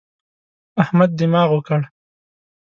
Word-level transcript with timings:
احمد 0.83 1.09
دماغ 1.19 1.49
وکړ. 1.57 1.81